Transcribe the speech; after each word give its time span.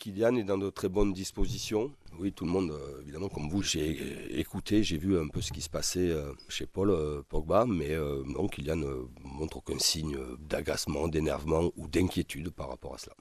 Kylian 0.00 0.36
est 0.36 0.44
dans 0.44 0.56
de 0.56 0.70
très 0.70 0.88
bonnes 0.88 1.12
dispositions. 1.12 1.92
Oui, 2.18 2.32
tout 2.32 2.46
le 2.46 2.50
monde, 2.50 2.70
euh, 2.70 3.02
évidemment, 3.02 3.28
comme 3.28 3.50
vous, 3.50 3.62
j'ai 3.62 3.98
euh, 4.00 4.38
écouté, 4.38 4.82
j'ai 4.82 4.96
vu 4.96 5.18
un 5.18 5.28
peu 5.28 5.42
ce 5.42 5.52
qui 5.52 5.60
se 5.60 5.68
passait 5.68 6.08
euh, 6.08 6.32
chez 6.48 6.64
Paul 6.64 6.90
Pogba, 7.28 7.66
mais 7.66 7.94
non, 8.24 8.48
Kylian 8.48 8.76
ne 8.76 8.94
montre 9.22 9.58
aucun 9.58 9.78
signe 9.78 10.16
d'agacement, 10.38 11.06
d'énervement 11.06 11.70
ou 11.76 11.86
d'inquiétude 11.86 12.50
par 12.50 12.70
rapport 12.70 12.94
à 12.94 12.98
cela. 12.98 13.14